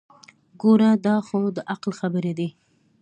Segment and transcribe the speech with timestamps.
[0.61, 2.49] ګوره دا خو دعقل خبرې دي.